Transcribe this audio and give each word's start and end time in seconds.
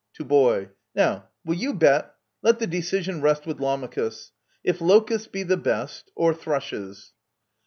(To 0.15 0.25
Boy) 0.25 0.69
Now, 0.95 1.27
will 1.45 1.53
you 1.57 1.75
bet?— 1.75 2.15
let 2.41 2.57
the 2.57 2.65
decision 2.65 3.21
rest 3.21 3.45
With 3.45 3.59
Lamachus— 3.59 4.31
if 4.63 4.81
locusts 4.81 5.27
be 5.27 5.43
the 5.43 5.57
best— 5.57 6.09
Or 6.15 6.33
thrushes. 6.33 7.11